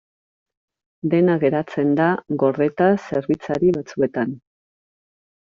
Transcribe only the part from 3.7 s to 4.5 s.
batzuetan.